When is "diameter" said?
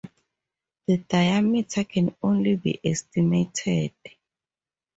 0.97-1.83